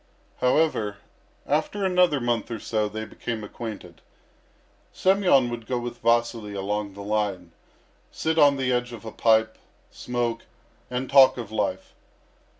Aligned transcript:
However, 0.37 0.97
after 1.45 1.85
another 1.85 2.19
month 2.19 2.49
or 2.49 2.57
so 2.59 2.89
they 2.89 3.05
became 3.05 3.43
acquainted. 3.43 4.01
Semyon 4.91 5.47
would 5.51 5.67
go 5.67 5.77
with 5.77 5.99
Vasily 5.99 6.55
along 6.55 6.95
the 6.95 7.03
line, 7.03 7.51
sit 8.11 8.39
on 8.39 8.57
the 8.57 8.71
edge 8.71 8.93
of 8.93 9.05
a 9.05 9.11
pipe, 9.11 9.59
smoke, 9.91 10.45
and 10.89 11.07
talk 11.07 11.37
of 11.37 11.51
life. 11.51 11.93